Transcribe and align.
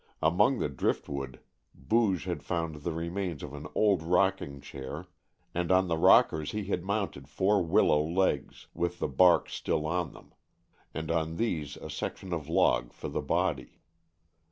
Among 0.23 0.57
the 0.57 0.67
driftwood 0.67 1.41
Booge 1.75 2.23
had 2.23 2.41
found 2.41 2.77
the 2.77 2.91
remains 2.91 3.43
of 3.43 3.53
an 3.53 3.67
old 3.75 4.01
rocking 4.01 4.59
chair, 4.59 5.05
and 5.53 5.71
on 5.71 5.89
the 5.89 5.95
rockers 5.99 6.53
he 6.53 6.63
had 6.63 6.83
mounted 6.83 7.27
four 7.29 7.61
willow 7.63 8.03
legs, 8.03 8.65
with 8.73 8.97
the 8.97 9.07
bark 9.07 9.47
still 9.47 9.85
on 9.85 10.11
them, 10.11 10.33
and 10.91 11.11
on 11.11 11.35
these 11.35 11.77
a 11.77 11.91
section 11.91 12.33
of 12.33 12.49
log 12.49 12.93
for 12.93 13.09
the 13.09 13.21
body. 13.21 13.77